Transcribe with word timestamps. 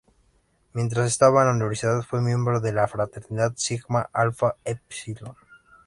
Mientras 0.73 1.05
estaba 1.05 1.41
en 1.41 1.49
la 1.49 1.53
universidad, 1.53 2.01
fue 2.01 2.21
miembro 2.23 2.59
de 2.59 2.73
la 2.73 2.87
fraternidad 2.87 3.53
Sigma 3.55 4.09
Alpha 4.11 4.55
Epsilon. 4.65 5.35